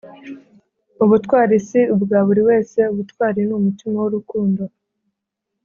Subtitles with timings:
[1.03, 4.63] Ubutwari si ubwa buri umwe ubutwari ni umutima w’urukundo